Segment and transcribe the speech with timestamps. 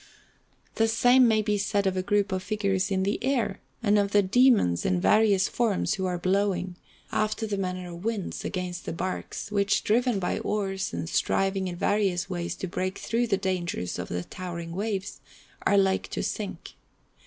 [0.77, 4.13] The same may be said of a group of figures in the air, and of
[4.13, 6.75] the demons in various forms who are blowing,
[7.11, 11.75] after the manner of winds, against the barques, which, driven by oars, and striving in
[11.75, 15.19] various ways to break through the dangers of the towering waves,
[15.67, 16.71] are like to sink.